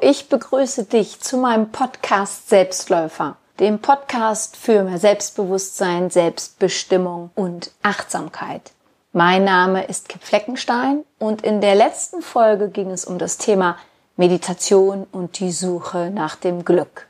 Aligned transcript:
Ich 0.00 0.28
begrüße 0.28 0.84
dich 0.84 1.20
zu 1.20 1.36
meinem 1.36 1.70
Podcast 1.70 2.48
Selbstläufer, 2.48 3.36
dem 3.58 3.80
Podcast 3.80 4.56
für 4.56 4.82
mehr 4.82 4.98
Selbstbewusstsein, 4.98 6.10
Selbstbestimmung 6.10 7.30
und 7.34 7.72
Achtsamkeit. 7.82 8.72
Mein 9.12 9.44
Name 9.44 9.84
ist 9.84 10.08
Kip 10.08 10.22
Fleckenstein 10.22 11.04
und 11.18 11.42
in 11.42 11.60
der 11.60 11.74
letzten 11.74 12.22
Folge 12.22 12.68
ging 12.68 12.90
es 12.90 13.04
um 13.04 13.18
das 13.18 13.38
Thema 13.38 13.76
Meditation 14.16 15.06
und 15.12 15.38
die 15.40 15.52
Suche 15.52 16.10
nach 16.10 16.36
dem 16.36 16.64
Glück. 16.64 17.06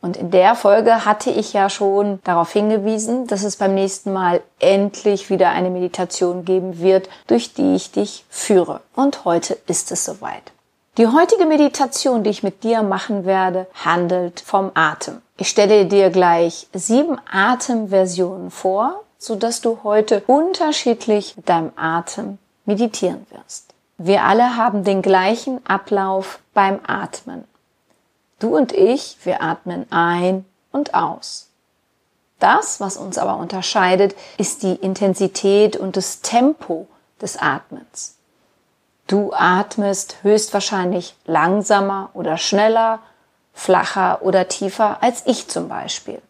Und 0.00 0.16
in 0.16 0.30
der 0.30 0.54
Folge 0.54 1.04
hatte 1.04 1.30
ich 1.30 1.52
ja 1.52 1.68
schon 1.68 2.20
darauf 2.24 2.52
hingewiesen, 2.52 3.26
dass 3.26 3.42
es 3.42 3.56
beim 3.56 3.74
nächsten 3.74 4.12
Mal 4.12 4.40
endlich 4.58 5.28
wieder 5.28 5.50
eine 5.50 5.70
Meditation 5.70 6.44
geben 6.44 6.78
wird, 6.80 7.08
durch 7.26 7.52
die 7.52 7.74
ich 7.74 7.90
dich 7.92 8.24
führe. 8.30 8.80
Und 8.94 9.24
heute 9.24 9.58
ist 9.66 9.92
es 9.92 10.04
soweit. 10.04 10.52
Die 10.98 11.06
heutige 11.06 11.46
Meditation, 11.46 12.24
die 12.24 12.30
ich 12.30 12.42
mit 12.42 12.64
dir 12.64 12.82
machen 12.82 13.24
werde, 13.24 13.68
handelt 13.74 14.40
vom 14.40 14.72
Atem. 14.74 15.22
Ich 15.36 15.48
stelle 15.48 15.86
dir 15.86 16.10
gleich 16.10 16.66
sieben 16.72 17.16
Atemversionen 17.30 18.50
vor, 18.50 19.04
so 19.16 19.36
dass 19.36 19.60
du 19.60 19.78
heute 19.84 20.22
unterschiedlich 20.26 21.36
mit 21.36 21.48
deinem 21.48 21.70
Atem 21.76 22.38
meditieren 22.64 23.24
wirst. 23.30 23.72
Wir 23.98 24.24
alle 24.24 24.56
haben 24.56 24.82
den 24.82 25.00
gleichen 25.00 25.64
Ablauf 25.64 26.40
beim 26.54 26.80
Atmen. 26.84 27.44
Du 28.40 28.56
und 28.56 28.72
ich, 28.72 29.16
wir 29.22 29.42
atmen 29.42 29.86
ein 29.90 30.44
und 30.72 30.94
aus. 30.94 31.50
Das, 32.40 32.80
was 32.80 32.96
uns 32.96 33.16
aber 33.16 33.36
unterscheidet, 33.36 34.16
ist 34.38 34.64
die 34.64 34.74
Intensität 34.74 35.76
und 35.76 35.96
das 35.96 36.20
Tempo 36.20 36.88
des 37.20 37.36
Atmens. 37.36 38.16
Du 39.10 39.32
atmest 39.32 40.18
höchstwahrscheinlich 40.22 41.16
langsamer 41.24 42.10
oder 42.14 42.36
schneller, 42.36 43.00
flacher 43.52 44.22
oder 44.22 44.46
tiefer 44.46 45.02
als 45.02 45.26
ich 45.26 45.48
zum 45.48 45.68
Beispiel. 45.68 46.22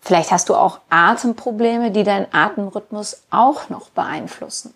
Vielleicht 0.00 0.30
hast 0.30 0.48
du 0.48 0.54
auch 0.54 0.78
Atemprobleme, 0.88 1.90
die 1.90 2.04
deinen 2.04 2.26
Atemrhythmus 2.32 3.24
auch 3.28 3.68
noch 3.68 3.90
beeinflussen. 3.90 4.72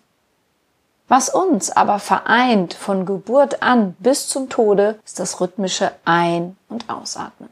Was 1.07 1.29
uns 1.29 1.71
aber 1.71 1.97
vereint 1.97 2.75
von 2.75 3.07
Geburt 3.07 3.63
an 3.63 3.95
bis 3.97 4.29
zum 4.29 4.49
Tode, 4.49 4.99
ist 5.03 5.19
das 5.19 5.41
rhythmische 5.41 5.93
Ein- 6.05 6.57
und 6.69 6.87
Ausatmen. 6.91 7.49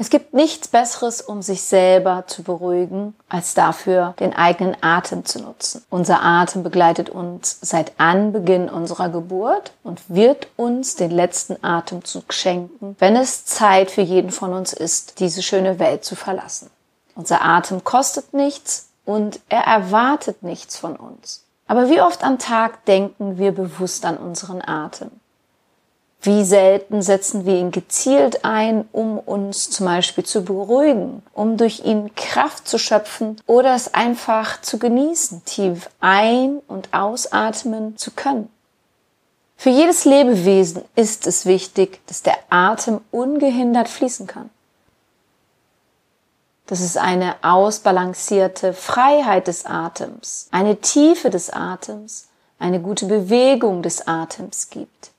Es 0.00 0.08
gibt 0.08 0.32
nichts 0.32 0.66
Besseres, 0.66 1.20
um 1.20 1.42
sich 1.42 1.60
selber 1.60 2.24
zu 2.26 2.42
beruhigen, 2.42 3.14
als 3.28 3.52
dafür 3.52 4.14
den 4.18 4.34
eigenen 4.34 4.74
Atem 4.80 5.26
zu 5.26 5.42
nutzen. 5.42 5.84
Unser 5.90 6.22
Atem 6.22 6.62
begleitet 6.62 7.10
uns 7.10 7.58
seit 7.60 7.92
Anbeginn 8.00 8.70
unserer 8.70 9.10
Geburt 9.10 9.72
und 9.82 10.00
wird 10.08 10.48
uns 10.56 10.96
den 10.96 11.10
letzten 11.10 11.62
Atemzug 11.62 12.32
schenken, 12.32 12.96
wenn 12.98 13.14
es 13.14 13.44
Zeit 13.44 13.90
für 13.90 14.00
jeden 14.00 14.30
von 14.30 14.54
uns 14.54 14.72
ist, 14.72 15.20
diese 15.20 15.42
schöne 15.42 15.78
Welt 15.78 16.02
zu 16.02 16.16
verlassen. 16.16 16.70
Unser 17.14 17.44
Atem 17.44 17.84
kostet 17.84 18.32
nichts 18.32 18.88
und 19.04 19.40
er 19.50 19.64
erwartet 19.64 20.42
nichts 20.42 20.78
von 20.78 20.96
uns. 20.96 21.44
Aber 21.66 21.90
wie 21.90 22.00
oft 22.00 22.24
am 22.24 22.38
Tag 22.38 22.86
denken 22.86 23.36
wir 23.36 23.52
bewusst 23.52 24.06
an 24.06 24.16
unseren 24.16 24.62
Atem? 24.62 25.10
Wie 26.22 26.44
selten 26.44 27.00
setzen 27.00 27.46
wir 27.46 27.56
ihn 27.56 27.70
gezielt 27.70 28.44
ein, 28.44 28.86
um 28.92 29.18
uns 29.18 29.70
zum 29.70 29.86
Beispiel 29.86 30.24
zu 30.24 30.44
beruhigen, 30.44 31.22
um 31.32 31.56
durch 31.56 31.80
ihn 31.80 32.14
Kraft 32.14 32.68
zu 32.68 32.76
schöpfen 32.78 33.40
oder 33.46 33.74
es 33.74 33.94
einfach 33.94 34.60
zu 34.60 34.78
genießen, 34.78 35.46
tief 35.46 35.88
ein- 36.00 36.60
und 36.68 36.92
ausatmen 36.92 37.96
zu 37.96 38.10
können. 38.10 38.50
Für 39.56 39.70
jedes 39.70 40.04
Lebewesen 40.04 40.82
ist 40.94 41.26
es 41.26 41.46
wichtig, 41.46 42.00
dass 42.06 42.22
der 42.22 42.36
Atem 42.50 43.00
ungehindert 43.10 43.88
fließen 43.88 44.26
kann. 44.26 44.50
Dass 46.66 46.80
es 46.80 46.98
eine 46.98 47.36
ausbalancierte 47.42 48.74
Freiheit 48.74 49.48
des 49.48 49.64
Atems, 49.64 50.48
eine 50.50 50.76
Tiefe 50.82 51.30
des 51.30 51.50
Atems, 51.50 52.28
eine 52.58 52.80
gute 52.80 53.06
Bewegung 53.06 53.82
des 53.82 54.06
Atems 54.06 54.68
gibt. 54.68 55.12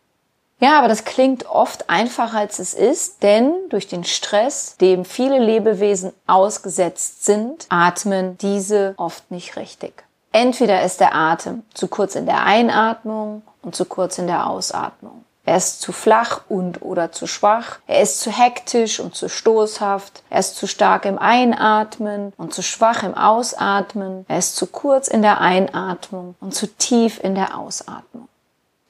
Ja, 0.61 0.77
aber 0.77 0.87
das 0.87 1.05
klingt 1.05 1.47
oft 1.47 1.89
einfacher 1.89 2.37
als 2.37 2.59
es 2.59 2.75
ist, 2.75 3.23
denn 3.23 3.51
durch 3.69 3.87
den 3.87 4.03
Stress, 4.03 4.77
dem 4.79 5.05
viele 5.05 5.39
Lebewesen 5.39 6.13
ausgesetzt 6.27 7.25
sind, 7.25 7.65
atmen 7.69 8.37
diese 8.37 8.93
oft 8.97 9.31
nicht 9.31 9.57
richtig. 9.57 10.03
Entweder 10.31 10.83
ist 10.83 10.99
der 10.99 11.15
Atem 11.15 11.63
zu 11.73 11.87
kurz 11.87 12.13
in 12.13 12.27
der 12.27 12.45
Einatmung 12.45 13.41
und 13.63 13.75
zu 13.75 13.85
kurz 13.85 14.19
in 14.19 14.27
der 14.27 14.47
Ausatmung. 14.47 15.25
Er 15.45 15.57
ist 15.57 15.81
zu 15.81 15.91
flach 15.91 16.41
und 16.47 16.83
oder 16.83 17.11
zu 17.11 17.25
schwach. 17.25 17.79
Er 17.87 18.01
ist 18.01 18.21
zu 18.21 18.29
hektisch 18.29 18.99
und 18.99 19.15
zu 19.15 19.29
stoßhaft. 19.29 20.21
Er 20.29 20.39
ist 20.39 20.55
zu 20.55 20.67
stark 20.67 21.05
im 21.05 21.17
Einatmen 21.17 22.33
und 22.37 22.53
zu 22.53 22.61
schwach 22.61 23.01
im 23.01 23.15
Ausatmen. 23.15 24.25
Er 24.27 24.37
ist 24.37 24.55
zu 24.55 24.67
kurz 24.67 25.07
in 25.07 25.23
der 25.23 25.41
Einatmung 25.41 26.35
und 26.39 26.53
zu 26.53 26.67
tief 26.67 27.19
in 27.23 27.33
der 27.33 27.57
Ausatmung. 27.57 28.27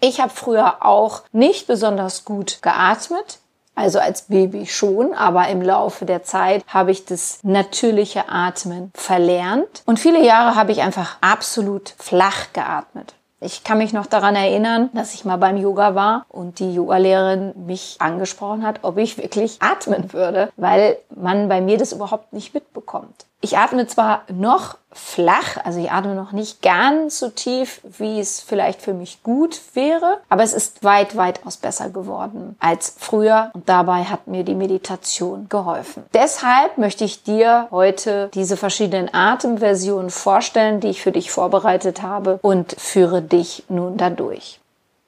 Ich 0.04 0.20
habe 0.20 0.32
früher 0.32 0.84
auch 0.84 1.22
nicht 1.32 1.68
besonders 1.68 2.26
gut 2.26 2.62
geatmet. 2.64 3.38
Also 3.76 4.00
als 4.00 4.24
Baby 4.24 4.66
schon, 4.66 5.14
aber 5.14 5.48
im 5.48 5.62
Laufe 5.62 6.06
der 6.06 6.24
Zeit 6.24 6.66
habe 6.68 6.92
ich 6.92 7.06
das 7.06 7.40
natürliche 7.44 8.28
Atmen 8.28 8.92
verlernt. 8.94 9.84
Und 9.86 10.00
viele 10.00 10.24
Jahre 10.26 10.56
habe 10.56 10.72
ich 10.72 10.82
einfach 10.82 11.18
absolut 11.22 11.94
flach 11.98 12.52
geatmet. 12.52 13.14
Ich 13.40 13.64
kann 13.64 13.78
mich 13.78 13.94
noch 13.94 14.06
daran 14.08 14.36
erinnern, 14.36 14.90
dass 14.94 15.14
ich 15.14 15.24
mal 15.24 15.38
beim 15.38 15.58
Yoga 15.58 15.96
war 15.96 16.26
und 16.30 16.60
die 16.60 16.74
Yogalehrerin 16.74 17.54
mich 17.66 17.96
angesprochen 18.00 18.66
hat, 18.66 18.80
ob 18.84 18.98
ich 18.98 19.18
wirklich 19.18 19.58
atmen 19.62 20.14
würde, 20.14 20.52
weil 20.58 20.98
man 21.16 21.48
bei 21.48 21.62
mir 21.62 21.78
das 21.78 21.92
überhaupt 21.94 22.34
nicht 22.34 22.54
mitbekommt. 22.54 23.26
Ich 23.44 23.58
atme 23.58 23.88
zwar 23.88 24.22
noch 24.32 24.78
flach, 24.94 25.58
also 25.64 25.80
ich 25.80 25.92
atme 25.92 26.14
noch 26.14 26.32
nicht 26.32 26.62
ganz 26.62 27.18
so 27.18 27.30
tief, 27.30 27.82
wie 27.98 28.20
es 28.20 28.40
vielleicht 28.40 28.82
für 28.82 28.94
mich 28.94 29.24
gut 29.24 29.60
wäre, 29.74 30.20
aber 30.30 30.44
es 30.44 30.54
ist 30.54 30.84
weit, 30.84 31.18
weitaus 31.18 31.58
besser 31.58 31.90
geworden 31.90 32.56
als 32.60 32.96
früher 33.00 33.50
und 33.54 33.68
dabei 33.68 34.04
hat 34.04 34.28
mir 34.28 34.44
die 34.44 34.54
Meditation 34.54 35.48
geholfen. 35.50 36.04
Deshalb 36.14 36.78
möchte 36.78 37.04
ich 37.04 37.24
dir 37.24 37.68
heute 37.72 38.30
diese 38.36 38.58
verschiedenen 38.58 39.12
Atemversionen 39.12 40.12
vorstellen, 40.12 40.80
die 40.80 40.90
ich 40.90 41.02
für 41.02 41.12
dich 41.12 41.32
vorbereitet 41.32 42.04
habe 42.04 42.38
und 42.44 42.76
führe 42.78 43.24
dich 43.24 43.64
nun 43.70 43.98
dadurch. 43.98 44.60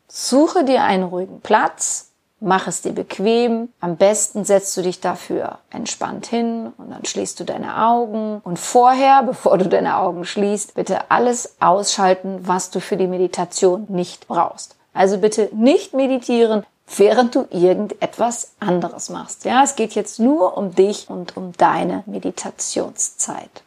Suche 0.07 0.63
dir 0.63 0.83
einen 0.83 1.03
ruhigen 1.03 1.41
Platz, 1.41 2.12
Mach 2.45 2.67
es 2.67 2.81
dir 2.81 2.91
bequem. 2.91 3.69
Am 3.79 3.95
besten 3.95 4.43
setzt 4.43 4.75
du 4.75 4.81
dich 4.81 4.99
dafür 4.99 5.59
entspannt 5.69 6.25
hin 6.25 6.73
und 6.77 6.91
dann 6.91 7.05
schließt 7.05 7.39
du 7.39 7.45
deine 7.45 7.81
Augen. 7.85 8.41
Und 8.43 8.59
vorher, 8.59 9.23
bevor 9.25 9.57
du 9.57 9.69
deine 9.69 9.97
Augen 9.97 10.25
schließt, 10.25 10.73
bitte 10.73 11.09
alles 11.09 11.55
ausschalten, 11.61 12.39
was 12.43 12.69
du 12.69 12.81
für 12.81 12.97
die 12.97 13.07
Meditation 13.07 13.85
nicht 13.87 14.27
brauchst. 14.27 14.75
Also 14.93 15.17
bitte 15.19 15.49
nicht 15.53 15.93
meditieren, 15.93 16.65
während 16.97 17.33
du 17.33 17.47
irgendetwas 17.49 18.51
anderes 18.59 19.09
machst. 19.09 19.45
Ja, 19.45 19.63
es 19.63 19.77
geht 19.77 19.95
jetzt 19.95 20.19
nur 20.19 20.57
um 20.57 20.75
dich 20.75 21.09
und 21.09 21.37
um 21.37 21.53
deine 21.53 22.03
Meditationszeit. 22.07 23.63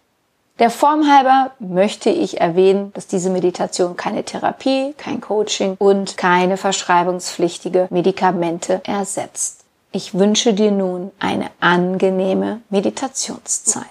Der 0.59 0.71
Form 0.71 1.07
halber 1.07 1.51
möchte 1.59 2.09
ich 2.09 2.41
erwähnen, 2.41 2.91
dass 2.95 3.07
diese 3.07 3.29
Meditation 3.29 3.95
keine 3.95 4.25
Therapie, 4.25 4.95
kein 4.97 5.21
Coaching 5.21 5.77
und 5.79 6.17
keine 6.17 6.57
verschreibungspflichtige 6.57 7.89
Medikamente 7.91 8.81
ersetzt. 8.85 9.65
Ich 9.93 10.15
wünsche 10.15 10.55
dir 10.55 10.71
nun 10.71 11.11
eine 11.19 11.51
angenehme 11.61 12.63
Meditationszeit. 12.71 13.85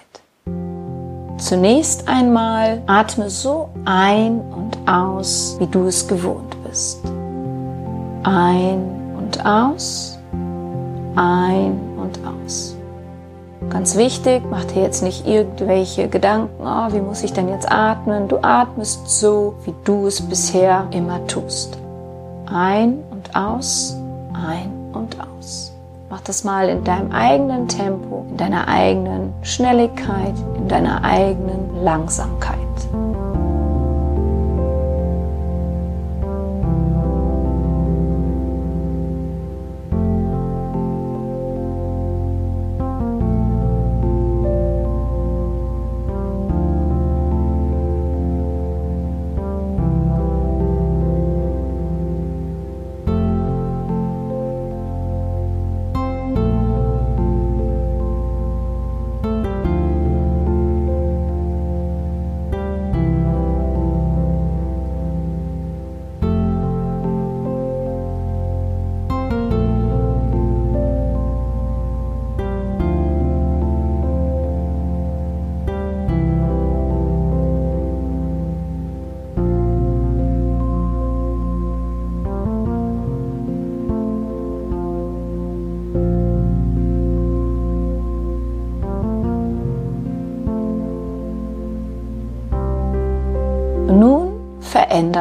Zunächst 1.38 2.08
einmal 2.08 2.82
atme 2.88 3.30
so 3.30 3.68
ein 3.84 4.40
und 4.40 4.76
aus, 4.88 5.56
wie 5.60 5.66
du 5.68 5.86
es 5.86 6.08
gewohnt 6.08 6.56
bist. 6.64 6.98
Ein 8.24 9.14
und 9.16 9.46
aus, 9.46 10.18
ein 11.14 11.78
und 11.96 12.18
aus. 12.26 12.75
Ganz 13.70 13.96
wichtig, 13.96 14.42
mach 14.48 14.64
dir 14.64 14.82
jetzt 14.82 15.02
nicht 15.02 15.26
irgendwelche 15.26 16.08
Gedanken, 16.08 16.64
oh, 16.64 16.92
wie 16.92 17.00
muss 17.00 17.22
ich 17.22 17.32
denn 17.32 17.48
jetzt 17.48 17.70
atmen? 17.70 18.28
Du 18.28 18.38
atmest 18.42 19.08
so, 19.08 19.54
wie 19.64 19.74
du 19.84 20.06
es 20.06 20.20
bisher 20.20 20.86
immer 20.92 21.26
tust. 21.26 21.76
Ein 22.46 22.98
und 23.10 23.34
aus, 23.34 23.96
ein 24.32 24.70
und 24.92 25.16
aus. 25.20 25.72
Mach 26.08 26.20
das 26.20 26.44
mal 26.44 26.68
in 26.68 26.84
deinem 26.84 27.10
eigenen 27.10 27.66
Tempo, 27.66 28.24
in 28.30 28.36
deiner 28.36 28.68
eigenen 28.68 29.34
Schnelligkeit, 29.42 30.34
in 30.56 30.68
deiner 30.68 31.02
eigenen 31.02 31.82
Langsamkeit. 31.82 32.65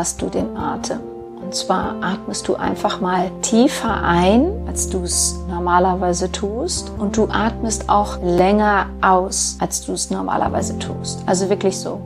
Veränderst 0.05 0.21
du 0.21 0.29
den 0.29 0.55
Atem. 0.55 0.99
Und 1.41 1.53
zwar 1.53 1.95
atmest 2.01 2.47
du 2.47 2.55
einfach 2.55 3.01
mal 3.01 3.31
tiefer 3.41 4.03
ein, 4.03 4.51
als 4.67 4.89
du 4.89 5.03
es 5.03 5.35
normalerweise 5.47 6.31
tust. 6.31 6.91
Und 6.97 7.17
du 7.17 7.27
atmest 7.29 7.89
auch 7.89 8.17
länger 8.21 8.87
aus, 9.01 9.57
als 9.59 9.85
du 9.85 9.93
es 9.93 10.09
normalerweise 10.09 10.77
tust. 10.79 11.19
Also 11.25 11.49
wirklich 11.49 11.77
so. 11.77 11.99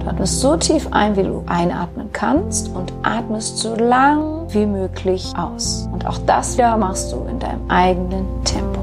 Du 0.00 0.06
atmest 0.06 0.40
so 0.40 0.56
tief 0.56 0.88
ein, 0.90 1.16
wie 1.16 1.22
du 1.22 1.42
einatmen 1.46 2.10
kannst 2.12 2.74
und 2.74 2.92
atmest 3.02 3.58
so 3.58 3.74
lang 3.74 4.39
wie 4.52 4.66
möglich 4.66 5.32
aus. 5.36 5.88
Und 5.92 6.06
auch 6.06 6.18
das 6.26 6.56
wieder 6.56 6.76
machst 6.76 7.12
du 7.12 7.24
in 7.28 7.38
deinem 7.38 7.68
eigenen 7.68 8.26
Tempo. 8.44 8.79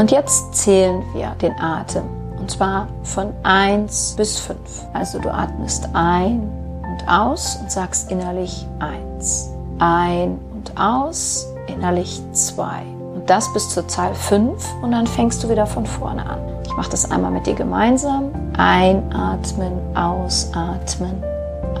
Und 0.00 0.10
jetzt 0.10 0.54
zählen 0.54 1.02
wir 1.12 1.36
den 1.42 1.52
Atem. 1.60 2.04
Und 2.38 2.50
zwar 2.50 2.88
von 3.02 3.34
1 3.42 4.14
bis 4.16 4.38
5. 4.38 4.58
Also 4.94 5.18
du 5.18 5.30
atmest 5.30 5.90
ein 5.92 6.50
und 6.90 7.06
aus 7.06 7.58
und 7.60 7.70
sagst 7.70 8.10
innerlich 8.10 8.66
1. 8.78 9.50
Ein 9.78 10.38
und 10.54 10.72
aus, 10.80 11.46
innerlich 11.66 12.22
2. 12.32 12.80
Und 13.14 13.28
das 13.28 13.52
bis 13.52 13.68
zur 13.68 13.86
Zahl 13.88 14.14
5 14.14 14.66
und 14.80 14.92
dann 14.92 15.06
fängst 15.06 15.44
du 15.44 15.50
wieder 15.50 15.66
von 15.66 15.84
vorne 15.84 16.24
an. 16.24 16.38
Ich 16.64 16.74
mache 16.74 16.90
das 16.90 17.10
einmal 17.10 17.32
mit 17.32 17.46
dir 17.46 17.54
gemeinsam. 17.54 18.30
Einatmen, 18.56 19.74
ausatmen, 19.94 21.22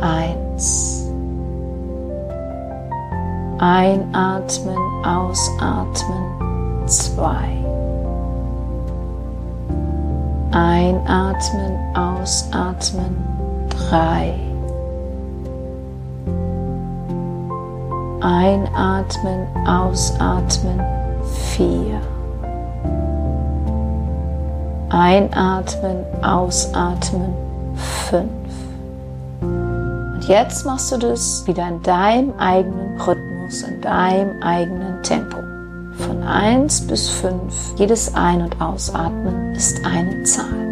1. 0.02 1.08
Einatmen, 3.58 4.76
ausatmen, 5.06 6.86
2. 6.86 7.59
Einatmen, 10.52 11.78
ausatmen, 11.94 13.16
drei. 13.70 14.34
Einatmen, 18.20 19.46
ausatmen, 19.64 20.80
vier. 21.54 22.00
Einatmen, 24.88 26.04
ausatmen, 26.22 27.32
fünf. 28.08 28.30
Und 29.40 30.24
jetzt 30.26 30.66
machst 30.66 30.90
du 30.90 30.98
das 30.98 31.46
wieder 31.46 31.68
in 31.68 31.80
deinem 31.84 32.32
eigenen 32.38 33.00
Rhythmus, 33.00 33.62
in 33.62 33.80
deinem 33.80 34.42
eigenen 34.42 35.00
Tempo. 35.04 35.49
Von 36.06 36.22
1 36.22 36.86
bis 36.86 37.10
5, 37.10 37.74
jedes 37.76 38.14
Ein- 38.14 38.42
und 38.42 38.60
Ausatmen 38.60 39.54
ist 39.54 39.84
eine 39.84 40.22
Zahl. 40.22 40.69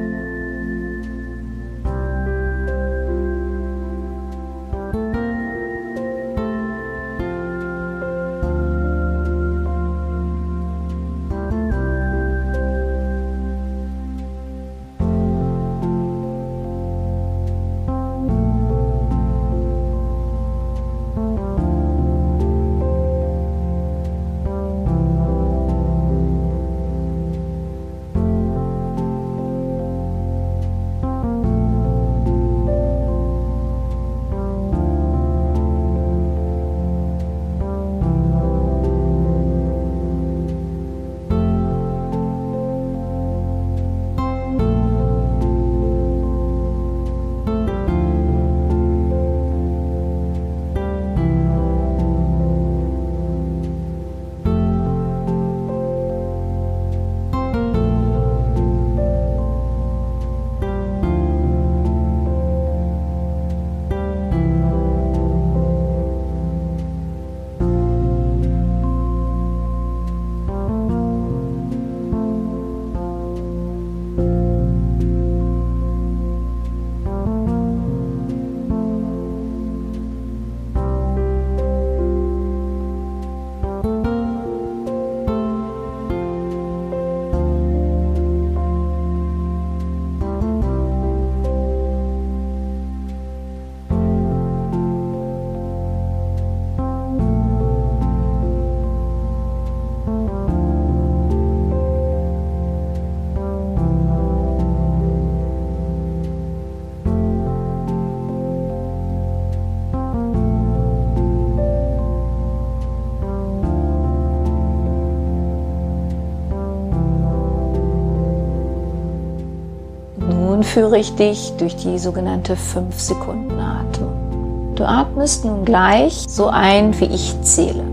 Führe 120.69 120.99
ich 120.99 121.15
dich 121.15 121.53
durch 121.59 121.77
die 121.77 121.99
sogenannte 121.99 122.55
5-Sekunden-Atmung. 122.55 124.75
Du 124.75 124.85
atmest 124.85 125.45
nun 125.45 125.65
gleich 125.65 126.25
so 126.29 126.49
ein, 126.49 126.99
wie 127.01 127.07
ich 127.07 127.41
zähle. 127.43 127.85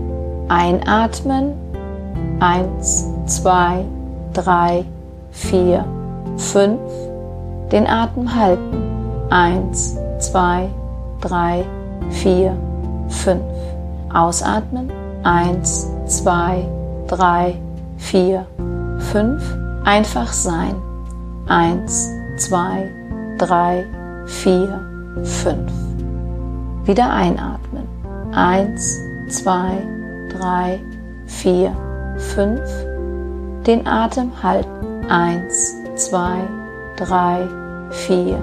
Einatmen. 0.48 1.52
1, 2.40 3.06
2, 3.26 3.84
3, 4.34 4.84
4, 5.30 5.84
5. 6.36 6.78
Den 7.72 7.86
Atem 7.86 8.34
halten. 8.34 8.82
1, 9.30 9.96
2, 10.20 10.68
3, 11.20 11.64
4, 12.10 12.56
5. 13.08 13.40
Ausatmen. 14.12 14.90
1, 15.24 15.88
2, 16.06 16.64
drei, 17.06 17.54
vier, 17.96 18.46
fünf. 19.12 19.42
Einfach 19.84 20.32
sein. 20.32 20.74
Eins, 21.48 22.10
zwei, 22.36 22.90
drei, 23.38 23.84
vier, 24.26 24.80
fünf. 25.22 25.72
Wieder 26.84 27.10
einatmen. 27.10 27.86
Eins, 28.32 29.00
zwei, 29.28 29.78
drei, 30.28 30.80
vier, 31.26 31.74
fünf. 32.16 32.62
Den 33.66 33.86
Atem 33.86 34.30
halten. 34.42 35.04
Eins, 35.08 35.74
zwei, 35.94 36.38
drei, 36.96 37.48
vier, 37.90 38.38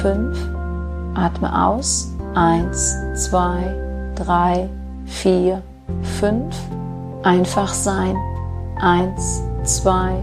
fünf. 0.00 0.38
Atme 1.14 1.66
aus. 1.66 2.10
Eins, 2.34 2.96
zwei, 3.14 3.74
drei, 4.14 4.68
vier, 5.04 5.62
fünf. 6.18 6.56
Einfach 7.22 7.72
sein. 7.72 8.16
Eins, 8.80 9.42
zwei, 9.64 10.22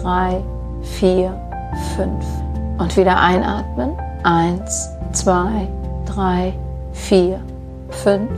drei, 0.00 0.42
vier, 0.82 1.38
fünf. 1.94 2.24
Und 2.82 2.96
wieder 2.96 3.16
einatmen. 3.16 3.92
Eins, 4.24 4.90
zwei, 5.12 5.68
drei, 6.04 6.52
vier, 6.92 7.38
fünf. 7.90 8.28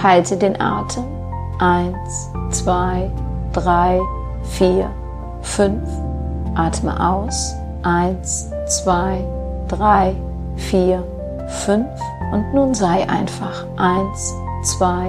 Halte 0.00 0.36
den 0.36 0.60
Atem. 0.60 1.02
Eins, 1.58 2.30
zwei, 2.50 3.10
drei, 3.52 4.00
vier, 4.44 4.88
fünf. 5.42 5.88
Atme 6.54 7.04
aus. 7.04 7.52
Eins, 7.82 8.48
zwei, 8.68 9.24
drei, 9.66 10.14
vier, 10.54 11.02
fünf. 11.48 11.88
Und 12.32 12.54
nun 12.54 12.74
sei 12.74 13.08
einfach. 13.08 13.66
Eins, 13.76 14.34
zwei, 14.62 15.08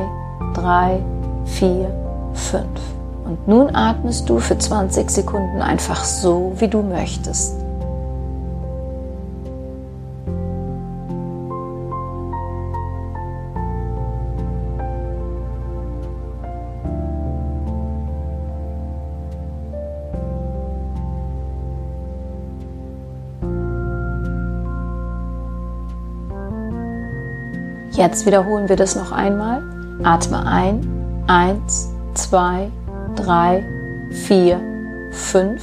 drei, 0.55 0.99
vier, 1.45 1.93
fünf. 2.33 2.81
Und 3.25 3.47
nun 3.47 3.75
atmest 3.75 4.27
du 4.27 4.39
für 4.39 4.57
20 4.57 5.07
Sekunden 5.11 5.61
einfach 5.61 6.03
so, 6.03 6.53
wie 6.57 6.67
du 6.67 6.81
möchtest. 6.81 7.58
Jetzt 27.99 28.25
wiederholen 28.25 28.69
wir 28.69 28.77
das 28.77 28.95
noch 28.95 29.11
einmal. 29.11 29.61
Atme 30.03 30.45
ein. 30.45 30.79
Eins, 31.27 31.89
zwei, 32.13 32.71
drei, 33.17 33.61
vier, 34.09 34.61
fünf. 35.11 35.61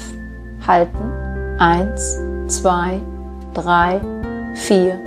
Halten. 0.67 1.57
Eins, 1.59 2.21
zwei, 2.47 3.01
drei, 3.55 4.03
vier, 4.53 5.01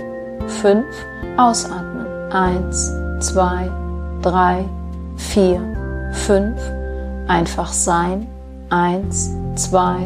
fünf. 0.48 0.84
Ausatmen. 1.36 2.32
Eins, 2.32 2.92
zwei, 3.20 3.70
drei, 4.22 4.64
vier, 5.14 5.60
fünf. 6.10 6.60
Einfach 7.28 7.72
sein. 7.72 8.26
Eins, 8.70 9.30
zwei, 9.54 9.98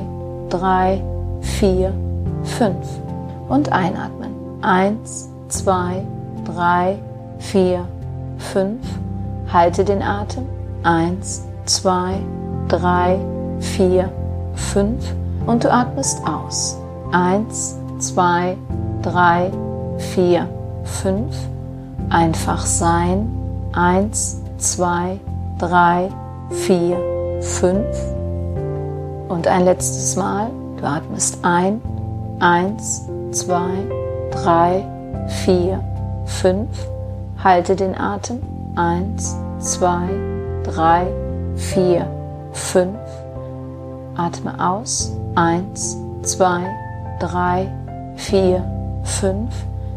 drei, 0.50 1.02
vier, 1.40 1.90
fünf. 2.42 2.86
Und 3.48 3.72
einatmen. 3.72 4.34
Eins, 4.60 5.30
zwei, 5.48 6.04
drei, 6.44 6.96
vier, 6.96 7.13
fünf. 8.38 8.80
Halte 9.52 9.84
den 9.84 10.02
Atem. 10.02 10.46
Eins, 10.82 11.46
zwei, 11.64 12.14
drei, 12.68 13.18
vier, 13.60 14.10
fünf 14.54 15.14
und 15.46 15.64
du 15.64 15.72
atmest 15.72 16.20
aus. 16.26 16.78
Eins, 17.12 17.78
zwei, 17.98 18.56
drei, 19.02 19.50
vier, 19.98 20.48
fünf. 20.84 21.34
Einfach 22.10 22.64
sein. 22.66 23.30
Eins, 23.72 24.40
zwei, 24.58 25.18
drei, 25.58 26.08
vier, 26.50 26.96
fünf. 27.40 27.96
Und 29.28 29.46
ein 29.46 29.64
letztes 29.64 30.16
Mal. 30.16 30.50
Du 30.78 30.84
atmest 30.84 31.38
ein. 31.42 31.80
Eins, 32.40 33.08
zwei, 33.30 33.70
drei, 34.30 34.84
vier, 35.44 35.80
fünf. 36.26 36.93
Halte 37.44 37.76
den 37.76 37.94
Atem. 37.94 38.40
Eins, 38.74 39.36
zwei, 39.58 40.08
drei, 40.62 41.06
vier, 41.54 42.06
fünf. 42.52 42.98
Atme 44.16 44.54
aus. 44.58 45.12
Eins, 45.34 45.98
zwei, 46.22 46.62
drei, 47.20 47.70
vier, 48.16 48.64
fünf. 49.04 49.54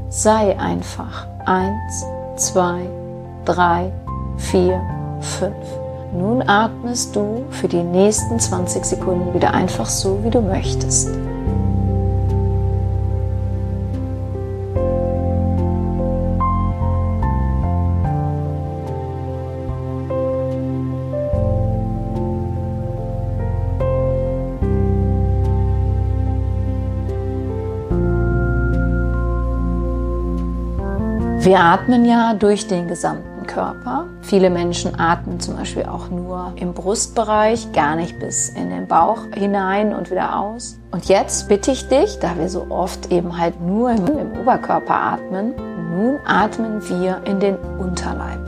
Sei 0.10 0.60
einfach. 0.60 1.26
Eins, 1.46 2.06
zwei, 2.36 2.82
drei, 3.46 3.94
vier, 4.36 4.82
fünf. 5.22 5.56
Nun 6.12 6.42
atmest 6.50 7.16
du 7.16 7.46
für 7.50 7.70
die 7.70 7.84
nächsten 7.84 8.40
20 8.40 8.84
Sekunden 8.84 9.34
wieder 9.34 9.54
einfach 9.54 9.86
so, 9.86 10.22
wie 10.24 10.30
du 10.30 10.42
möchtest. 10.42 11.10
Wir 31.48 31.62
atmen 31.62 32.04
ja 32.04 32.34
durch 32.34 32.68
den 32.68 32.90
gesamten 32.90 33.48
Körper. 33.48 34.08
Viele 34.22 34.50
Menschen 34.50 35.00
atmen 35.00 35.40
zum 35.40 35.56
Beispiel 35.56 35.84
auch 35.86 36.10
nur 36.10 36.52
im 36.58 36.74
Brustbereich, 36.74 37.72
gar 37.72 37.96
nicht 37.96 38.20
bis 38.20 38.50
in 38.50 38.70
den 38.70 38.86
Bauch 38.86 39.20
hinein 39.34 39.96
und 39.96 40.12
wieder 40.12 40.38
aus. 40.38 40.78
Und 40.92 41.06
jetzt 41.06 41.48
bitte 41.48 41.72
ich 41.72 41.88
dich, 41.88 42.20
da 42.20 42.38
wir 42.38 42.50
so 42.50 42.68
oft 42.68 43.14
eben 43.14 43.38
halt 43.38 43.62
nur 43.62 43.92
im, 43.92 44.06
im 44.08 44.42
Oberkörper 44.42 44.94
atmen, 44.94 45.54
nun 45.96 46.20
atmen 46.26 46.82
wir 46.90 47.22
in 47.24 47.40
den 47.40 47.56
Unterleib. 47.80 48.46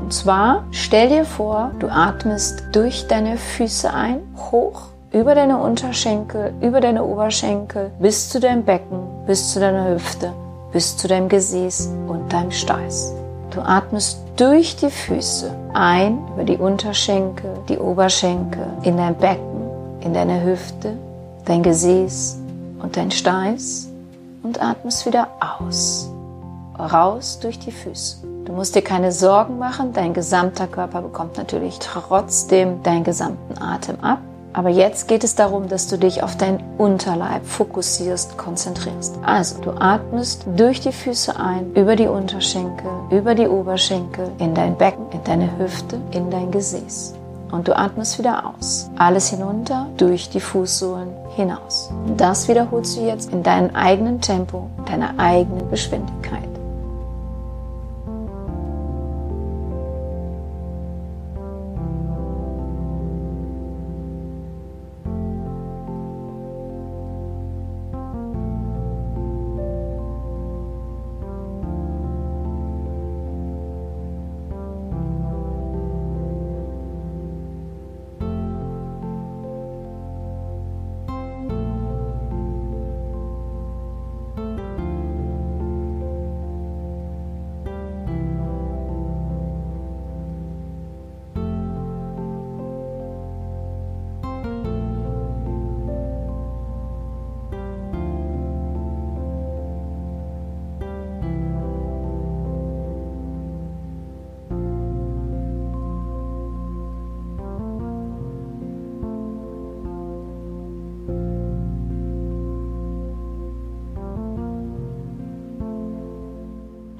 Und 0.00 0.14
zwar 0.14 0.64
stell 0.70 1.10
dir 1.10 1.26
vor, 1.26 1.72
du 1.80 1.88
atmest 1.88 2.62
durch 2.72 3.06
deine 3.08 3.36
Füße 3.36 3.92
ein, 3.92 4.20
hoch 4.50 4.84
über 5.12 5.34
deine 5.34 5.58
Unterschenkel, 5.58 6.54
über 6.62 6.80
deine 6.80 7.04
Oberschenkel, 7.04 7.90
bis 8.00 8.30
zu 8.30 8.40
deinem 8.40 8.64
Becken, 8.64 9.00
bis 9.26 9.52
zu 9.52 9.60
deiner 9.60 9.90
Hüfte 9.90 10.32
bis 10.72 10.96
zu 10.96 11.08
deinem 11.08 11.28
Gesäß 11.28 11.90
und 12.06 12.32
deinem 12.32 12.50
Steiß. 12.50 13.14
Du 13.50 13.60
atmest 13.60 14.18
durch 14.36 14.76
die 14.76 14.90
Füße 14.90 15.54
ein, 15.74 16.18
über 16.34 16.44
die 16.44 16.56
Unterschenkel, 16.56 17.50
die 17.68 17.78
Oberschenkel, 17.78 18.66
in 18.82 18.96
dein 18.96 19.16
Becken, 19.16 19.68
in 20.00 20.14
deine 20.14 20.44
Hüfte, 20.44 20.96
dein 21.44 21.62
Gesäß 21.62 22.38
und 22.82 22.96
dein 22.96 23.10
Steiß 23.10 23.88
und 24.42 24.62
atmest 24.62 25.06
wieder 25.06 25.28
aus. 25.40 26.10
Raus 26.78 27.40
durch 27.40 27.58
die 27.58 27.72
Füße. 27.72 28.18
Du 28.44 28.52
musst 28.52 28.74
dir 28.74 28.82
keine 28.82 29.12
Sorgen 29.12 29.58
machen, 29.58 29.92
dein 29.92 30.14
gesamter 30.14 30.66
Körper 30.66 31.02
bekommt 31.02 31.36
natürlich 31.36 31.78
trotzdem 31.80 32.82
deinen 32.82 33.04
gesamten 33.04 33.60
Atem 33.60 34.00
ab. 34.00 34.20
Aber 34.52 34.70
jetzt 34.70 35.08
geht 35.08 35.24
es 35.24 35.34
darum, 35.34 35.68
dass 35.68 35.88
du 35.88 35.98
dich 35.98 36.22
auf 36.22 36.36
deinen 36.36 36.62
Unterleib 36.78 37.44
fokussierst, 37.46 38.38
konzentrierst. 38.38 39.18
Also 39.22 39.60
du 39.60 39.70
atmest 39.72 40.46
durch 40.56 40.80
die 40.80 40.92
Füße 40.92 41.38
ein, 41.38 41.72
über 41.74 41.96
die 41.96 42.08
Unterschenkel, 42.08 42.90
über 43.10 43.34
die 43.34 43.46
Oberschenkel, 43.46 44.30
in 44.38 44.54
dein 44.54 44.76
Becken, 44.76 45.06
in 45.12 45.22
deine 45.24 45.58
Hüfte, 45.58 46.00
in 46.12 46.30
dein 46.30 46.50
Gesäß. 46.50 47.14
Und 47.50 47.68
du 47.68 47.76
atmest 47.76 48.18
wieder 48.18 48.44
aus. 48.46 48.90
Alles 48.98 49.30
hinunter, 49.30 49.86
durch 49.96 50.28
die 50.28 50.40
Fußsohlen 50.40 51.08
hinaus. 51.34 51.90
Und 52.06 52.20
das 52.20 52.48
wiederholst 52.48 52.96
du 52.96 53.06
jetzt 53.06 53.32
in 53.32 53.42
deinem 53.42 53.74
eigenen 53.74 54.20
Tempo, 54.20 54.68
deiner 54.86 55.18
eigenen 55.18 55.70
Geschwindigkeit. 55.70 56.57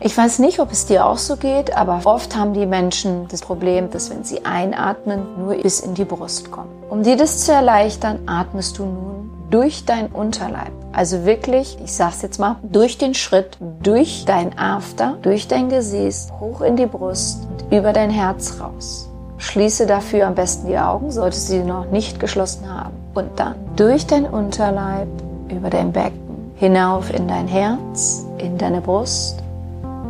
Ich 0.08 0.16
weiß 0.16 0.38
nicht, 0.38 0.58
ob 0.58 0.72
es 0.72 0.86
dir 0.86 1.04
auch 1.04 1.18
so 1.18 1.36
geht, 1.36 1.76
aber 1.76 2.00
oft 2.04 2.34
haben 2.34 2.54
die 2.54 2.64
Menschen 2.64 3.28
das 3.28 3.42
Problem, 3.42 3.90
dass 3.90 4.08
wenn 4.08 4.24
sie 4.24 4.42
einatmen, 4.42 5.20
nur 5.38 5.54
bis 5.56 5.80
in 5.80 5.92
die 5.92 6.06
Brust 6.06 6.50
kommen. 6.50 6.70
Um 6.88 7.02
dir 7.02 7.18
das 7.18 7.44
zu 7.44 7.52
erleichtern, 7.52 8.20
atmest 8.24 8.78
du 8.78 8.86
nun 8.86 9.30
durch 9.50 9.84
dein 9.84 10.06
Unterleib. 10.06 10.72
Also 10.94 11.26
wirklich, 11.26 11.76
ich 11.84 11.92
sag's 11.92 12.22
jetzt 12.22 12.40
mal, 12.40 12.56
durch 12.62 12.96
den 12.96 13.12
Schritt, 13.12 13.58
durch 13.82 14.24
dein 14.24 14.58
After, 14.58 15.18
durch 15.20 15.46
dein 15.46 15.68
Gesäß, 15.68 16.28
hoch 16.40 16.62
in 16.62 16.76
die 16.76 16.86
Brust 16.86 17.46
und 17.50 17.70
über 17.70 17.92
dein 17.92 18.08
Herz 18.08 18.58
raus. 18.62 19.10
Schließe 19.36 19.84
dafür 19.84 20.26
am 20.26 20.34
besten 20.34 20.68
die 20.68 20.78
Augen, 20.78 21.12
solltest 21.12 21.50
du 21.50 21.52
sie 21.52 21.64
noch 21.64 21.90
nicht 21.90 22.18
geschlossen 22.18 22.66
haben. 22.72 22.94
Und 23.12 23.38
dann 23.38 23.56
durch 23.76 24.06
dein 24.06 24.24
Unterleib, 24.24 25.08
über 25.50 25.68
dein 25.68 25.92
Becken, 25.92 26.54
hinauf 26.56 27.12
in 27.12 27.28
dein 27.28 27.46
Herz, 27.46 28.24
in 28.38 28.56
deine 28.56 28.80
Brust 28.80 29.42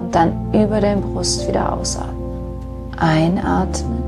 und 0.08 0.14
dann 0.14 0.54
über 0.54 0.80
deine 0.80 1.02
Brust 1.02 1.46
wieder 1.46 1.70
ausatmen. 1.70 2.16
Einatmen, 2.96 4.02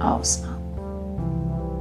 ausatmen. 0.00 0.54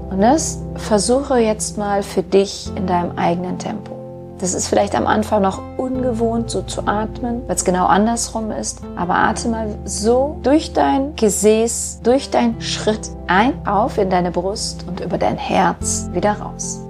Und 0.10 0.20
das 0.20 0.60
versuche 0.76 1.38
jetzt 1.38 1.78
mal 1.78 2.02
für 2.02 2.24
dich 2.24 2.72
in 2.76 2.88
deinem 2.88 3.16
eigenen 3.16 3.60
Tempo. 3.60 3.92
Das 4.40 4.56
ist 4.56 4.68
vielleicht 4.70 4.96
am 4.96 5.06
Anfang 5.06 5.44
noch 5.44 5.62
ungewohnt, 5.78 6.50
so 6.50 6.64
zu 6.64 6.88
atmen, 6.88 7.44
weil 7.46 7.56
es 7.56 7.64
genau 7.64 7.86
andersrum 7.86 8.50
ist. 8.50 8.82
Aber 8.96 9.18
atme 9.18 9.52
mal 9.52 9.76
so 9.86 10.40
durch 10.42 10.74
dein 10.74 11.16
Gesäß, 11.16 12.00
durch 12.02 12.32
deinen 12.32 12.60
Schritt 12.60 13.12
ein, 13.28 13.54
auf 13.68 14.00
in 14.00 14.10
deine 14.10 14.32
Brust 14.32 14.84
und 14.88 15.00
über 15.00 15.20
dein 15.20 15.38
Herz 15.38 16.10
wieder 16.12 16.34
raus. 16.40 16.83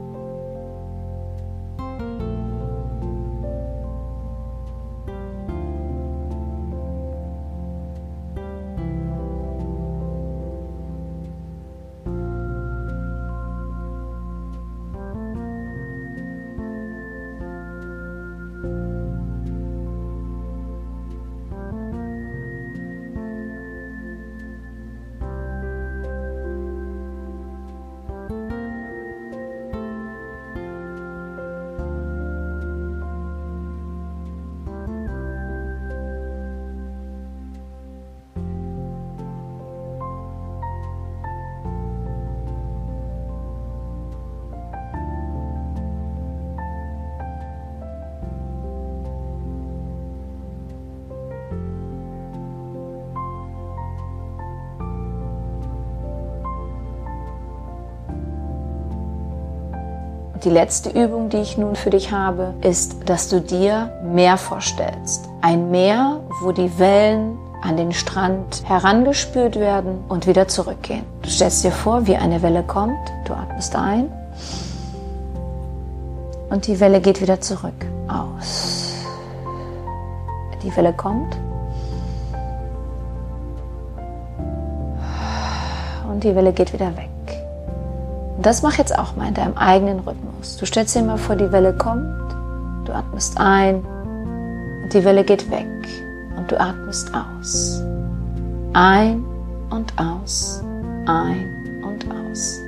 Die 60.44 60.50
letzte 60.50 60.90
Übung, 60.90 61.30
die 61.30 61.38
ich 61.38 61.58
nun 61.58 61.78
für 61.78 61.90
dich 61.90 62.12
habe, 62.12 62.54
ist, 62.60 63.10
dass 63.10 63.30
du 63.30 63.40
dir 63.40 63.94
Meer 64.04 64.38
vorstellst. 64.38 65.30
Ein 65.40 65.72
Meer, 65.72 66.20
wo 66.42 66.52
die 66.52 66.78
Wellen 66.78 67.38
an 67.62 67.78
den 67.78 67.94
Strand 67.94 68.62
herangespült 68.66 69.56
werden 69.56 70.04
und 70.10 70.28
wieder 70.28 70.50
zurückgehen. 70.50 71.06
Du 71.22 71.30
stellst 71.30 71.64
dir 71.64 71.72
vor, 71.72 72.08
wie 72.08 72.18
eine 72.18 72.42
Welle 72.42 72.62
kommt, 72.64 73.00
du 73.24 73.34
atmest 73.34 73.74
ein 73.78 74.12
und 76.50 76.68
die 76.68 76.78
Welle 76.82 77.00
geht 77.00 77.22
wieder 77.22 77.40
zurück. 77.40 77.86
Aus. 78.10 78.96
Die 80.62 80.76
Welle 80.76 80.92
kommt 80.92 81.38
und 86.12 86.22
die 86.22 86.36
Welle 86.36 86.52
geht 86.52 86.74
wieder 86.74 86.96
weg. 86.98 87.13
Und 88.44 88.48
das 88.48 88.62
mach 88.62 88.78
jetzt 88.78 89.00
auch 89.00 89.16
mal 89.16 89.30
in 89.30 89.34
deinem 89.36 89.56
eigenen 89.56 90.00
Rhythmus. 90.00 90.58
Du 90.58 90.66
stellst 90.66 90.94
dir 90.94 91.02
mal 91.02 91.18
vor, 91.18 91.38
die 91.38 91.50
Welle 91.54 91.74
kommt, 91.78 92.36
du 92.84 92.92
atmest 92.92 93.38
ein 93.40 93.76
und 94.84 94.94
die 94.94 95.02
Welle 95.06 95.24
geht 95.24 95.50
weg 95.50 95.66
und 96.36 96.52
du 96.52 96.60
atmest 96.60 97.10
aus. 97.14 97.82
Ein 98.74 99.24
und 99.70 99.94
aus, 99.98 100.62
ein 101.06 101.84
und 101.86 102.06
aus. 102.12 102.63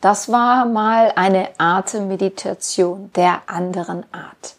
Das 0.00 0.32
war 0.32 0.64
mal 0.64 1.12
eine 1.14 1.48
Atemmeditation 1.58 3.10
der 3.14 3.42
anderen 3.46 4.04
Art. 4.12 4.56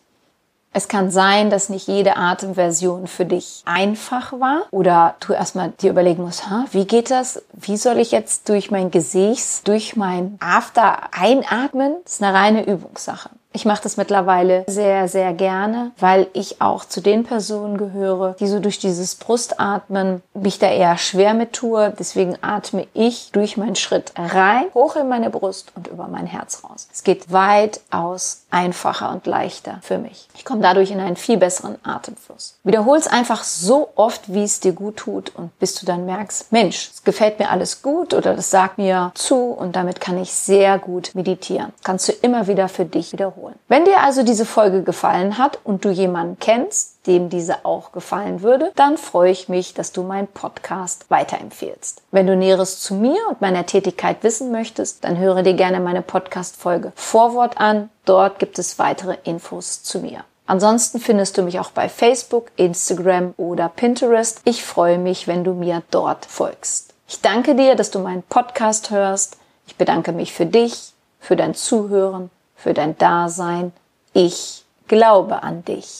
Es 0.73 0.87
kann 0.87 1.11
sein, 1.11 1.49
dass 1.49 1.67
nicht 1.67 1.87
jede 1.87 2.15
Atemversion 2.15 3.07
für 3.07 3.25
dich 3.25 3.63
einfach 3.65 4.33
war 4.33 4.61
oder 4.71 5.15
du 5.19 5.33
erstmal 5.33 5.71
dir 5.71 5.89
überlegen 5.89 6.23
musst, 6.23 6.49
ha, 6.49 6.65
wie 6.71 6.85
geht 6.85 7.11
das? 7.11 7.43
Wie 7.53 7.75
soll 7.75 7.97
ich 7.97 8.11
jetzt 8.11 8.47
durch 8.47 8.71
mein 8.71 8.91
Gesäß, 8.91 9.63
durch 9.63 9.97
mein 9.97 10.37
After 10.39 11.09
einatmen? 11.11 11.95
Das 12.03 12.13
ist 12.13 12.23
eine 12.23 12.37
reine 12.37 12.65
Übungssache. 12.65 13.31
Ich 13.53 13.65
mache 13.65 13.83
das 13.83 13.97
mittlerweile 13.97 14.63
sehr, 14.67 15.09
sehr 15.09 15.33
gerne, 15.33 15.91
weil 15.99 16.27
ich 16.31 16.61
auch 16.61 16.85
zu 16.85 17.01
den 17.01 17.25
Personen 17.25 17.77
gehöre, 17.77 18.35
die 18.39 18.47
so 18.47 18.59
durch 18.59 18.79
dieses 18.79 19.15
Brustatmen 19.15 20.21
mich 20.33 20.57
da 20.57 20.69
eher 20.69 20.97
schwer 20.97 21.33
mit 21.33 21.51
tue. 21.51 21.93
Deswegen 21.99 22.37
atme 22.41 22.87
ich 22.93 23.31
durch 23.33 23.57
meinen 23.57 23.75
Schritt 23.75 24.13
rein, 24.15 24.67
hoch 24.73 24.95
in 24.95 25.09
meine 25.09 25.29
Brust 25.29 25.73
und 25.75 25.87
über 25.87 26.07
mein 26.07 26.27
Herz 26.27 26.63
raus. 26.63 26.87
Es 26.93 27.03
geht 27.03 27.33
weitaus 27.33 28.43
einfacher 28.51 29.11
und 29.11 29.25
leichter 29.27 29.79
für 29.81 29.97
mich. 29.97 30.29
Ich 30.35 30.45
komme 30.45 30.61
dadurch 30.61 30.91
in 30.91 31.01
einen 31.01 31.17
viel 31.17 31.37
besseren 31.37 31.75
Atemfluss. 31.83 32.57
Wiederhol 32.63 32.97
es 32.97 33.07
einfach 33.07 33.43
so 33.43 33.89
oft, 33.95 34.33
wie 34.33 34.43
es 34.43 34.61
dir 34.61 34.71
gut 34.71 34.95
tut 34.95 35.35
und 35.35 35.57
bis 35.59 35.75
du 35.75 35.85
dann 35.85 36.05
merkst, 36.05 36.53
Mensch, 36.53 36.91
es 36.93 37.03
gefällt 37.03 37.37
mir 37.37 37.49
alles 37.49 37.81
gut 37.81 38.13
oder 38.13 38.33
das 38.33 38.49
sagt 38.49 38.77
mir 38.77 39.11
zu 39.13 39.35
und 39.35 39.75
damit 39.75 39.99
kann 39.99 40.17
ich 40.17 40.31
sehr 40.31 40.79
gut 40.79 41.11
meditieren. 41.15 41.73
Kannst 41.83 42.07
du 42.07 42.13
immer 42.13 42.47
wieder 42.47 42.69
für 42.69 42.85
dich 42.85 43.11
wiederholen 43.11 43.40
wiederholen. 43.41 43.55
Wenn 43.67 43.85
dir 43.85 44.01
also 44.01 44.23
diese 44.23 44.45
Folge 44.45 44.83
gefallen 44.83 45.37
hat 45.37 45.59
und 45.63 45.85
du 45.85 45.89
jemanden 45.89 46.37
kennst, 46.39 47.07
dem 47.07 47.29
diese 47.29 47.65
auch 47.65 47.91
gefallen 47.91 48.41
würde, 48.41 48.71
dann 48.75 48.97
freue 48.97 49.31
ich 49.31 49.49
mich, 49.49 49.73
dass 49.73 49.91
du 49.91 50.03
meinen 50.03 50.27
Podcast 50.27 51.05
weiterempfehlst. 51.09 52.01
Wenn 52.11 52.27
du 52.27 52.35
Näheres 52.35 52.79
zu 52.79 52.93
mir 52.93 53.19
und 53.29 53.41
meiner 53.41 53.65
Tätigkeit 53.65 54.23
wissen 54.23 54.51
möchtest, 54.51 55.03
dann 55.03 55.17
höre 55.17 55.43
dir 55.43 55.53
gerne 55.53 55.79
meine 55.79 56.01
Podcast-Folge 56.01 56.91
Vorwort 56.95 57.59
an. 57.59 57.89
Dort 58.05 58.39
gibt 58.39 58.59
es 58.59 58.79
weitere 58.79 59.17
Infos 59.23 59.83
zu 59.83 59.99
mir. 59.99 60.23
Ansonsten 60.45 60.99
findest 60.99 61.37
du 61.37 61.43
mich 61.43 61.59
auch 61.59 61.71
bei 61.71 61.87
Facebook, 61.87 62.51
Instagram 62.57 63.33
oder 63.37 63.69
Pinterest. 63.69 64.41
Ich 64.43 64.63
freue 64.63 64.97
mich, 64.97 65.27
wenn 65.27 65.43
du 65.43 65.53
mir 65.53 65.81
dort 65.91 66.25
folgst. 66.25 66.93
Ich 67.07 67.21
danke 67.21 67.55
dir, 67.55 67.75
dass 67.75 67.91
du 67.91 67.99
meinen 67.99 68.23
Podcast 68.23 68.91
hörst. 68.91 69.37
Ich 69.65 69.77
bedanke 69.77 70.11
mich 70.11 70.33
für 70.33 70.45
dich, 70.45 70.93
für 71.19 71.35
dein 71.35 71.55
Zuhören 71.55 72.29
für 72.61 72.73
dein 72.73 72.97
Dasein. 72.97 73.71
Ich 74.13 74.63
glaube 74.87 75.41
an 75.41 75.63
dich. 75.65 75.99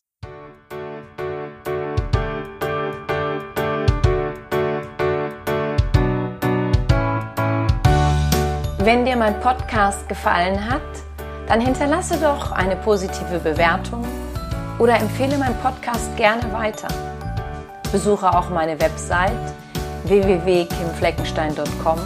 Wenn 8.84 9.06
dir 9.06 9.16
mein 9.16 9.40
Podcast 9.42 10.10
gefallen 10.10 10.70
hat, 10.70 10.82
dann 11.48 11.62
hinterlasse 11.62 12.18
doch 12.18 12.52
eine 12.52 12.76
positive 12.76 13.40
Bewertung 13.40 14.04
oder 14.80 14.96
empfehle 15.00 15.38
meinen 15.38 15.58
Podcast 15.58 16.16
gerne 16.18 16.52
weiter. 16.52 16.88
Besuche 17.92 18.28
auch 18.36 18.50
meine 18.50 18.80
Website 18.80 19.54
www.kimfleckenstein.com. 20.06 22.00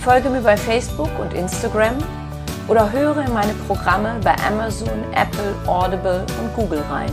Folge 0.00 0.30
mir 0.30 0.40
bei 0.42 0.56
Facebook 0.56 1.10
und 1.18 1.34
Instagram 1.34 1.96
oder 2.72 2.90
höre 2.90 3.18
in 3.18 3.32
meine 3.34 3.52
Programme 3.66 4.18
bei 4.24 4.34
Amazon, 4.48 4.88
Apple, 5.14 5.54
Audible 5.66 6.24
und 6.40 6.56
Google 6.56 6.82
rein. 6.90 7.12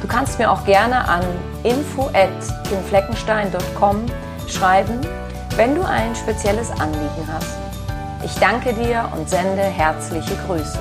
Du 0.00 0.08
kannst 0.08 0.38
mir 0.38 0.50
auch 0.50 0.64
gerne 0.64 1.06
an 1.06 1.22
info@kimfleckenstein.com 1.64 4.06
schreiben, 4.48 5.02
wenn 5.56 5.74
du 5.74 5.82
ein 5.82 6.16
spezielles 6.16 6.70
Anliegen 6.70 7.28
hast. 7.30 7.58
Ich 8.24 8.34
danke 8.36 8.72
dir 8.72 9.06
und 9.14 9.28
sende 9.28 9.64
herzliche 9.64 10.34
Grüße. 10.46 10.78